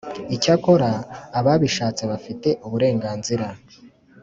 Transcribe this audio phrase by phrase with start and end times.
[0.35, 0.89] Icyakora
[1.39, 3.45] ababishatse bafite uburenganzira